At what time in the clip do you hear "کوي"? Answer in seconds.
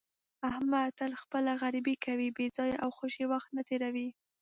2.05-2.27